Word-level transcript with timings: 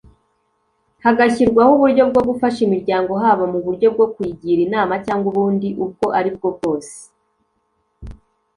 hagashyirwaho 1.03 1.71
uburyo 1.77 2.03
bwo 2.09 2.21
gufasha 2.29 2.59
imiryango 2.67 3.11
haba 3.23 3.43
mu 3.53 3.59
buryo 3.65 3.87
bwo 3.95 4.07
kuyigira 4.13 4.59
inama 4.67 4.93
cyangwa 5.05 5.25
ubundi 5.31 5.67
ubwo 5.83 6.05
aribwo 6.19 6.47
bwose 6.57 6.95